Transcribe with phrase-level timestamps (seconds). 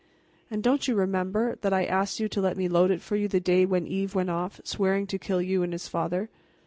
[0.49, 3.27] "And don't you remember that I asked you to let me load it for you
[3.27, 6.27] the day when Yves went off, swearing to kill you and his father?"